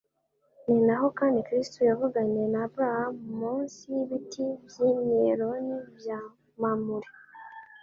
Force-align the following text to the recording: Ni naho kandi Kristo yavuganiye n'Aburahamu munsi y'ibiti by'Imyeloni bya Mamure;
Ni 0.67 0.77
naho 0.85 1.07
kandi 1.19 1.45
Kristo 1.47 1.79
yavuganiye 1.89 2.45
n'Aburahamu 2.49 3.25
munsi 3.41 3.79
y'ibiti 3.93 4.45
by'Imyeloni 4.67 5.75
bya 5.97 6.19
Mamure; 6.61 7.11